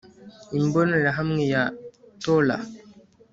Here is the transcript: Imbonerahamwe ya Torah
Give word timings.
Imbonerahamwe 0.59 1.43
ya 1.53 1.63
Torah 2.23 2.59